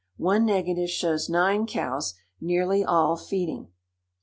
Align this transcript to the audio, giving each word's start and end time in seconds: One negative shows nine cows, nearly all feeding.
One 0.17 0.47
negative 0.47 0.89
shows 0.89 1.29
nine 1.29 1.67
cows, 1.67 2.15
nearly 2.41 2.83
all 2.83 3.15
feeding. 3.15 3.67